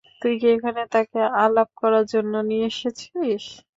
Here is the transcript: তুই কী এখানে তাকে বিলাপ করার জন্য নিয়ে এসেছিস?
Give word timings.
তুই 0.21 0.33
কী 0.39 0.47
এখানে 0.55 0.81
তাকে 0.93 1.19
বিলাপ 1.35 1.69
করার 1.81 2.05
জন্য 2.13 2.33
নিয়ে 2.49 2.67
এসেছিস? 2.71 3.43